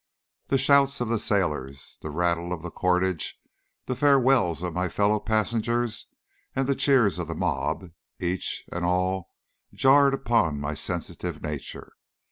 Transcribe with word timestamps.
The 0.47 0.57
shouts 0.57 0.99
of 0.99 1.09
the 1.09 1.19
sailors, 1.19 1.99
the 2.01 2.09
rattle 2.09 2.53
of 2.53 2.63
the 2.63 2.71
cordage, 2.71 3.37
the 3.85 3.95
farewells 3.95 4.63
of 4.63 4.73
my 4.73 4.89
fellow 4.89 5.19
passengers, 5.19 6.07
and 6.55 6.67
the 6.67 6.73
cheers 6.73 7.19
of 7.19 7.27
the 7.27 7.35
mob, 7.35 7.91
each 8.19 8.63
and 8.71 8.83
all 8.83 9.29
jarred 9.75 10.15
upon 10.15 10.59
my 10.59 10.73
sensitive 10.73 11.43
nature. 11.43 11.93